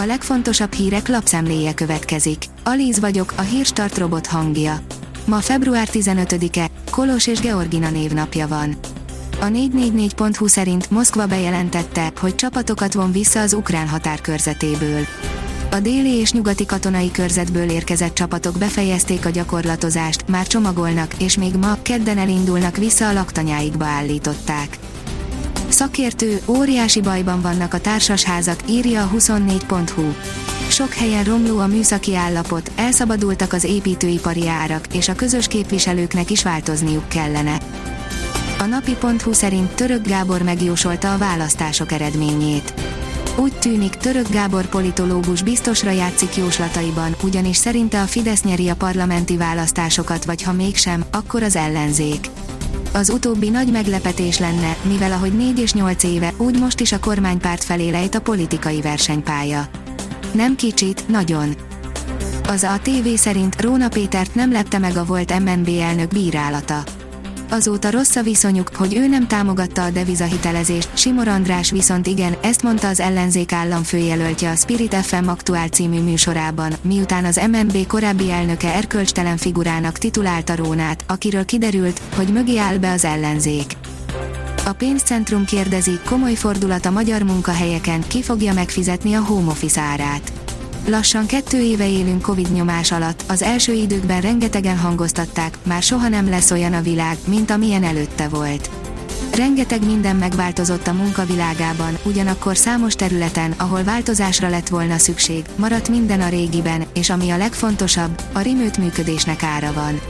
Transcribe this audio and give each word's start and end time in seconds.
A 0.00 0.06
legfontosabb 0.06 0.72
hírek 0.72 1.08
lapszemléje 1.08 1.74
következik. 1.74 2.44
Alíz 2.64 3.00
vagyok, 3.00 3.32
a 3.36 3.40
hírstart 3.40 3.98
robot 3.98 4.26
hangja. 4.26 4.80
Ma 5.24 5.40
február 5.40 5.88
15-e, 5.92 6.70
Kolos 6.90 7.26
és 7.26 7.40
Georgina 7.40 7.90
névnapja 7.90 8.48
van. 8.48 8.76
A 9.40 9.44
444.hu 9.44 10.46
szerint 10.46 10.90
Moszkva 10.90 11.26
bejelentette, 11.26 12.12
hogy 12.20 12.34
csapatokat 12.34 12.94
von 12.94 13.12
vissza 13.12 13.40
az 13.40 13.52
ukrán 13.52 13.88
határkörzetéből. 13.88 15.06
A 15.70 15.80
déli 15.80 16.12
és 16.12 16.32
nyugati 16.32 16.66
katonai 16.66 17.10
körzetből 17.10 17.70
érkezett 17.70 18.14
csapatok 18.14 18.58
befejezték 18.58 19.26
a 19.26 19.30
gyakorlatozást, 19.30 20.28
már 20.28 20.46
csomagolnak, 20.46 21.14
és 21.22 21.36
még 21.36 21.54
ma, 21.54 21.78
kedden 21.82 22.18
elindulnak 22.18 22.76
vissza 22.76 23.08
a 23.08 23.12
laktanyáikba 23.12 23.84
állították. 23.84 24.78
Szakértő, 25.78 26.40
óriási 26.46 27.00
bajban 27.00 27.40
vannak 27.40 27.74
a 27.74 27.80
társasházak, 27.80 28.60
írja 28.68 29.02
a 29.02 29.10
24.hu. 29.16 30.12
Sok 30.68 30.92
helyen 30.92 31.24
romló 31.24 31.58
a 31.58 31.66
műszaki 31.66 32.14
állapot, 32.14 32.70
elszabadultak 32.76 33.52
az 33.52 33.64
építőipari 33.64 34.48
árak, 34.48 34.94
és 34.94 35.08
a 35.08 35.14
közös 35.14 35.46
képviselőknek 35.46 36.30
is 36.30 36.42
változniuk 36.42 37.08
kellene. 37.08 37.58
A 38.58 38.64
napi.hu 38.64 39.32
szerint 39.32 39.74
Török 39.74 40.06
Gábor 40.06 40.42
megjósolta 40.42 41.12
a 41.12 41.18
választások 41.18 41.92
eredményét. 41.92 42.74
Úgy 43.36 43.52
tűnik, 43.58 43.94
Török 43.94 44.28
Gábor 44.28 44.66
politológus 44.66 45.42
biztosra 45.42 45.90
játszik 45.90 46.36
jóslataiban, 46.36 47.16
ugyanis 47.22 47.56
szerinte 47.56 48.00
a 48.00 48.06
Fidesz 48.06 48.42
nyeri 48.42 48.68
a 48.68 48.76
parlamenti 48.76 49.36
választásokat, 49.36 50.24
vagy 50.24 50.42
ha 50.42 50.52
mégsem, 50.52 51.04
akkor 51.10 51.42
az 51.42 51.56
ellenzék. 51.56 52.26
Az 52.92 53.10
utóbbi 53.10 53.48
nagy 53.48 53.70
meglepetés 53.70 54.38
lenne, 54.38 54.76
mivel 54.82 55.12
ahogy 55.12 55.32
4 55.32 55.58
és 55.58 55.72
8 55.72 56.04
éve, 56.04 56.32
úgy 56.36 56.58
most 56.58 56.80
is 56.80 56.92
a 56.92 57.00
kormánypárt 57.00 57.64
felé 57.64 57.88
lejt 57.88 58.14
a 58.14 58.20
politikai 58.20 58.80
versenypálya. 58.80 59.68
Nem 60.32 60.56
kicsit, 60.56 61.08
nagyon. 61.08 61.54
Az 62.48 62.62
a 62.62 62.78
TV 62.82 63.08
szerint 63.14 63.60
Róna 63.60 63.88
Pétert 63.88 64.34
nem 64.34 64.52
lepte 64.52 64.78
meg 64.78 64.96
a 64.96 65.04
volt 65.04 65.38
MNB 65.38 65.68
elnök 65.80 66.08
bírálata. 66.08 66.82
Azóta 67.50 67.90
rossz 67.90 68.16
a 68.16 68.22
viszonyuk, 68.22 68.70
hogy 68.74 68.96
ő 68.96 69.06
nem 69.06 69.26
támogatta 69.26 69.84
a 69.84 69.90
devizahitelezést, 69.90 70.88
Simor 70.94 71.28
András 71.28 71.70
viszont 71.70 72.06
igen, 72.06 72.34
ezt 72.42 72.62
mondta 72.62 72.88
az 72.88 73.00
ellenzék 73.00 73.52
államfőjelöltje 73.52 74.50
a 74.50 74.54
Spirit 74.54 74.94
FM 74.94 75.28
aktuál 75.28 75.68
című 75.68 76.00
műsorában, 76.00 76.72
miután 76.82 77.24
az 77.24 77.40
MNB 77.50 77.86
korábbi 77.86 78.30
elnöke 78.30 78.74
erkölcstelen 78.74 79.36
figurának 79.36 79.98
titulálta 79.98 80.56
Rónát, 80.56 81.04
akiről 81.06 81.44
kiderült, 81.44 82.00
hogy 82.16 82.28
mögé 82.32 82.58
áll 82.58 82.78
be 82.78 82.92
az 82.92 83.04
ellenzék. 83.04 83.72
A 84.66 84.72
pénzcentrum 84.72 85.44
kérdezi, 85.44 86.00
komoly 86.04 86.34
fordulat 86.34 86.86
a 86.86 86.90
magyar 86.90 87.22
munkahelyeken, 87.22 88.04
ki 88.08 88.22
fogja 88.22 88.52
megfizetni 88.52 89.14
a 89.14 89.20
home 89.20 89.50
office 89.50 89.80
árát. 89.80 90.32
Lassan 90.88 91.26
kettő 91.26 91.60
éve 91.60 91.88
élünk 91.88 92.22
Covid 92.22 92.52
nyomás 92.52 92.92
alatt, 92.92 93.24
az 93.28 93.42
első 93.42 93.72
időkben 93.72 94.20
rengetegen 94.20 94.78
hangoztatták, 94.78 95.58
már 95.62 95.82
soha 95.82 96.08
nem 96.08 96.28
lesz 96.28 96.50
olyan 96.50 96.72
a 96.72 96.80
világ, 96.80 97.16
mint 97.26 97.50
amilyen 97.50 97.84
előtte 97.84 98.28
volt. 98.28 98.70
Rengeteg 99.34 99.84
minden 99.84 100.16
megváltozott 100.16 100.86
a 100.86 100.92
munkavilágában, 100.92 101.98
ugyanakkor 102.02 102.56
számos 102.56 102.94
területen, 102.94 103.54
ahol 103.56 103.82
változásra 103.84 104.48
lett 104.48 104.68
volna 104.68 104.98
szükség, 104.98 105.44
maradt 105.56 105.88
minden 105.88 106.20
a 106.20 106.28
régiben, 106.28 106.84
és 106.94 107.10
ami 107.10 107.30
a 107.30 107.36
legfontosabb, 107.36 108.20
a 108.32 108.40
remote 108.40 108.80
működésnek 108.80 109.42
ára 109.42 109.72
van. 109.72 110.00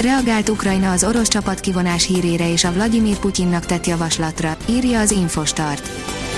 Reagált 0.00 0.48
Ukrajna 0.48 0.90
az 0.90 1.04
orosz 1.04 1.28
csapat 1.28 1.60
kivonás 1.60 2.06
hírére 2.06 2.52
és 2.52 2.64
a 2.64 2.72
Vladimir 2.72 3.18
Putyinnak 3.18 3.66
tett 3.66 3.86
javaslatra, 3.86 4.56
írja 4.68 5.00
az 5.00 5.10
Infostart. 5.10 5.90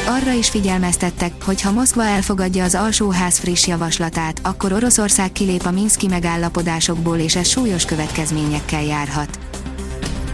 Arra 0.06 0.32
is 0.32 0.48
figyelmeztettek, 0.48 1.32
hogy 1.44 1.60
ha 1.60 1.72
Moszkva 1.72 2.04
elfogadja 2.04 2.64
az 2.64 2.74
alsóház 2.74 3.38
friss 3.38 3.66
javaslatát, 3.66 4.40
akkor 4.42 4.72
Oroszország 4.72 5.32
kilép 5.32 5.64
a 5.64 5.70
Minszki 5.70 6.06
megállapodásokból 6.06 7.18
és 7.18 7.36
ez 7.36 7.48
súlyos 7.48 7.84
következményekkel 7.84 8.82
járhat. 8.82 9.38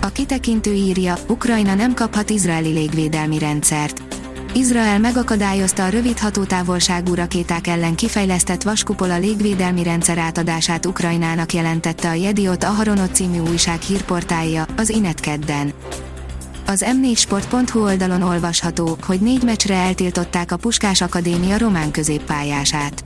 A 0.00 0.08
kitekintő 0.08 0.72
írja, 0.72 1.16
Ukrajna 1.28 1.74
nem 1.74 1.94
kaphat 1.94 2.30
izraeli 2.30 2.72
légvédelmi 2.72 3.38
rendszert. 3.38 4.02
Izrael 4.54 4.98
megakadályozta 4.98 5.84
a 5.84 5.88
rövid 5.88 6.18
hatótávolságú 6.18 7.14
rakéták 7.14 7.66
ellen 7.66 7.94
kifejlesztett 7.94 8.62
vaskupola 8.62 9.18
légvédelmi 9.18 9.82
rendszer 9.82 10.18
átadását 10.18 10.86
Ukrajnának 10.86 11.52
jelentette 11.52 12.08
a 12.08 12.14
Jediot 12.14 12.64
Aharonot 12.64 13.14
című 13.14 13.38
újság 13.38 13.80
hírportálja, 13.80 14.66
az 14.76 14.88
Inet 14.88 15.20
kedden. 15.20 15.72
Az 16.70 16.84
m4sport.hu 16.86 17.82
oldalon 17.82 18.22
olvasható, 18.22 18.96
hogy 19.06 19.20
négy 19.20 19.42
meccsre 19.42 19.74
eltiltották 19.74 20.52
a 20.52 20.56
Puskás 20.56 21.00
Akadémia 21.00 21.58
román 21.58 21.90
középpályását. 21.90 23.02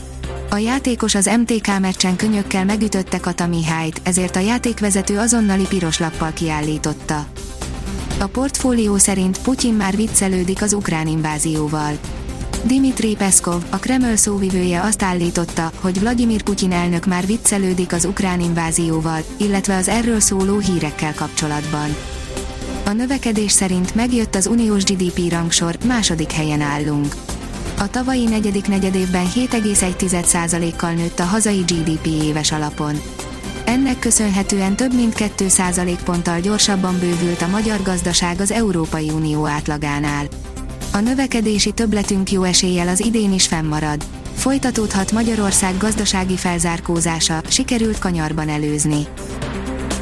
A 0.50 0.56
játékos 0.56 1.14
az 1.14 1.30
MTK 1.41 1.78
meccsen 1.80 2.16
könyökkel 2.16 2.64
megütötte 2.64 3.20
Kata 3.20 3.47
Mihályt, 3.47 4.00
ezért 4.03 4.36
a 4.36 4.41
játékvezető 4.41 5.19
azonnali 5.19 5.66
piros 5.69 5.98
lappal 5.98 6.32
kiállította. 6.32 7.26
A 8.20 8.26
portfólió 8.26 8.97
szerint 8.97 9.42
Putyin 9.42 9.74
már 9.74 9.97
viccelődik 9.97 10.62
az 10.62 10.72
ukrán 10.72 11.06
invázióval. 11.06 11.98
Dimitri 12.64 13.14
Peszkov, 13.14 13.62
a 13.70 13.76
Kreml 13.76 14.16
szóvivője 14.16 14.82
azt 14.82 15.03
állította, 15.03 15.70
hogy 15.80 16.00
Vladimir 16.00 16.42
Putyin 16.42 16.72
elnök 16.72 17.06
már 17.06 17.26
viccelődik 17.26 17.92
az 17.92 18.04
ukrán 18.04 18.41
invázióval, 18.41 19.22
illetve 19.36 19.76
az 19.76 19.88
erről 19.88 20.20
szóló 20.20 20.58
hírekkel 20.58 21.14
kapcsolatban. 21.14 21.97
A 22.87 22.93
növekedés 22.93 23.53
szerint 23.53 23.95
megjött 23.95 24.34
az 24.34 24.47
uniós 24.47 24.84
GDP 24.84 25.31
rangsor, 25.31 25.77
második 25.87 26.33
helyen 26.33 26.61
állunk. 26.61 27.15
A 27.78 27.91
tavalyi 27.91 28.25
negyedik 28.25 28.69
negyedévben 28.69 29.27
7,1%-kal 29.34 30.93
nőtt 30.93 31.19
a 31.19 31.25
hazai 31.25 31.61
GDP 31.61 32.06
éves 32.06 32.53
alapon. 32.53 33.00
Ennek 33.65 33.99
köszönhetően 33.99 34.77
több 34.77 34.95
mint 34.95 35.15
2% 35.19 35.99
ponttal 36.05 36.41
gyorsabban 36.41 36.99
bővült 36.99 37.43
a 37.43 37.49
magyar 37.49 37.83
gazdaság 37.83 38.41
az 38.41 38.50
Európai 38.50 39.11
Unió 39.11 39.47
átlagánál. 39.47 40.27
A 40.93 40.99
növekedési 40.99 41.72
többletünk 41.72 42.33
jó 42.33 42.43
eséllyel 42.43 42.89
az 42.89 43.01
idén 43.01 43.33
is 43.33 43.47
fennmarad. 43.47 44.05
Folytatódhat 44.34 45.12
Magyarország 45.12 45.77
gazdasági 45.78 46.37
felzárkózása, 46.37 47.43
sikerült 47.49 47.99
kanyarban 47.99 48.49
előzni. 48.49 49.06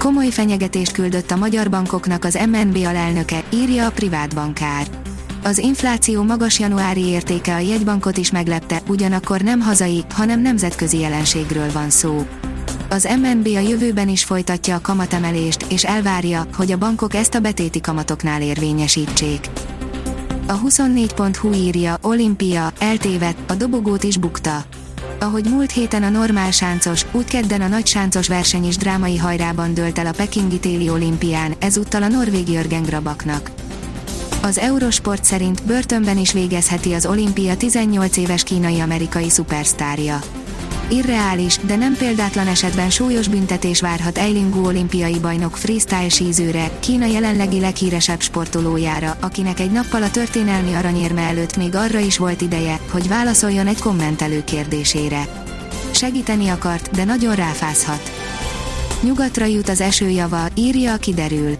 Komoly 0.02 0.30
fenyegetést 0.30 0.92
küldött 0.92 1.30
a 1.30 1.36
magyar 1.36 1.70
bankoknak 1.70 2.24
az 2.24 2.38
MNB 2.50 2.76
alelnöke, 2.76 3.44
írja 3.52 3.86
a 3.86 3.90
privát 3.90 4.34
bankár. 4.34 4.86
Az 5.42 5.58
infláció 5.58 6.22
magas 6.22 6.58
januári 6.58 7.06
értéke 7.06 7.54
a 7.54 7.58
jegybankot 7.58 8.16
is 8.16 8.30
meglepte, 8.30 8.82
ugyanakkor 8.88 9.40
nem 9.40 9.60
hazai, 9.60 10.04
hanem 10.14 10.40
nemzetközi 10.40 10.98
jelenségről 10.98 11.72
van 11.72 11.90
szó. 11.90 12.26
Az 12.90 13.08
MNB 13.22 13.46
a 13.46 13.58
jövőben 13.58 14.08
is 14.08 14.24
folytatja 14.24 14.74
a 14.74 14.80
kamatemelést, 14.80 15.66
és 15.68 15.84
elvárja, 15.84 16.46
hogy 16.56 16.72
a 16.72 16.78
bankok 16.78 17.14
ezt 17.14 17.34
a 17.34 17.40
betéti 17.40 17.80
kamatoknál 17.80 18.42
érvényesítsék. 18.42 19.50
A 20.46 20.60
24.hu 20.60 21.52
írja, 21.52 21.98
Olimpia, 22.00 22.72
eltévedt, 22.78 23.50
a 23.50 23.54
dobogót 23.54 24.02
is 24.02 24.16
bukta 24.16 24.64
ahogy 25.22 25.44
múlt 25.44 25.70
héten 25.70 26.02
a 26.02 26.08
normál 26.08 26.50
sáncos, 26.50 27.06
úgy 27.12 27.24
kedden 27.24 27.60
a 27.60 27.68
nagy 27.68 27.86
sáncos 27.86 28.28
verseny 28.28 28.66
is 28.66 28.76
drámai 28.76 29.16
hajrában 29.16 29.74
dőlt 29.74 29.98
el 29.98 30.06
a 30.06 30.12
Pekingi 30.12 30.58
téli 30.58 30.88
olimpián, 30.88 31.54
ezúttal 31.58 32.02
a 32.02 32.08
norvég 32.08 32.48
Jörgen 32.48 32.82
Grabaknak. 32.82 33.50
Az 34.42 34.58
Eurosport 34.58 35.24
szerint 35.24 35.64
börtönben 35.64 36.18
is 36.18 36.32
végezheti 36.32 36.92
az 36.92 37.06
olimpia 37.06 37.56
18 37.56 38.16
éves 38.16 38.42
kínai-amerikai 38.42 39.30
szupersztárja. 39.30 40.20
Irreális, 40.88 41.58
de 41.62 41.76
nem 41.76 41.96
példátlan 41.96 42.46
esetben 42.46 42.90
súlyos 42.90 43.28
büntetés 43.28 43.80
várhat 43.80 44.18
Eilingu 44.18 44.66
olimpiai 44.66 45.18
bajnok 45.18 45.56
freestyle 45.56 46.08
sízőre, 46.08 46.70
Kína 46.80 47.06
jelenlegi 47.06 47.60
leghíresebb 47.60 48.20
sportolójára, 48.20 49.16
akinek 49.20 49.60
egy 49.60 49.70
nappal 49.70 50.02
a 50.02 50.10
történelmi 50.10 50.74
aranyérme 50.74 51.20
előtt 51.20 51.56
még 51.56 51.74
arra 51.74 51.98
is 51.98 52.18
volt 52.18 52.40
ideje, 52.40 52.78
hogy 52.90 53.08
válaszoljon 53.08 53.66
egy 53.66 53.80
kommentelő 53.80 54.44
kérdésére. 54.44 55.28
Segíteni 55.90 56.48
akart, 56.48 56.90
de 56.90 57.04
nagyon 57.04 57.34
ráfázhat. 57.34 58.12
Nyugatra 59.02 59.44
jut 59.44 59.68
az 59.68 59.80
esőjava, 59.80 60.46
írja 60.54 60.92
a 60.92 60.96
kiderül 60.96 61.56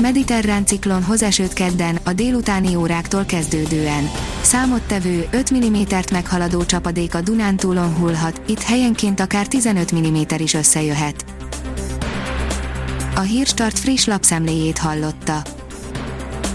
mediterrán 0.00 0.66
ciklon 0.66 1.02
hoz 1.02 1.22
esőt 1.22 1.52
kedden, 1.52 1.98
a 2.04 2.12
délutáni 2.12 2.74
óráktól 2.74 3.24
kezdődően. 3.24 4.10
Számottevő, 4.40 5.28
5 5.30 5.54
mm-t 5.54 6.10
meghaladó 6.10 6.64
csapadék 6.64 7.14
a 7.14 7.20
Dunántúlon 7.20 7.94
hullhat, 7.94 8.40
itt 8.46 8.62
helyenként 8.62 9.20
akár 9.20 9.46
15 9.46 9.94
mm 9.94 10.16
is 10.36 10.54
összejöhet. 10.54 11.24
A 13.14 13.20
Hírstart 13.20 13.78
friss 13.78 14.04
lapszemléjét 14.04 14.78
hallotta. 14.78 15.42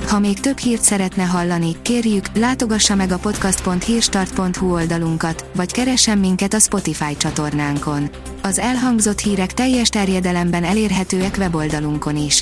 Ha 0.08 0.20
még 0.20 0.40
több 0.40 0.58
hírt 0.58 0.82
szeretne 0.82 1.24
hallani, 1.24 1.76
kérjük, 1.82 2.26
látogassa 2.36 2.96
meg 2.96 3.12
a 3.12 3.18
podcast.hírstart.hu 3.18 4.74
oldalunkat, 4.74 5.46
vagy 5.56 5.72
keressen 5.72 6.18
minket 6.18 6.54
a 6.54 6.60
Spotify 6.60 7.18
csatornánkon. 7.18 8.10
Az 8.42 8.60
elhangzott 8.60 9.20
hírek 9.20 9.54
teljes 9.54 9.90
terjedelemben 9.90 10.64
elérhetőek 10.64 11.36
weboldalunkon 11.38 12.18
is. 12.18 12.42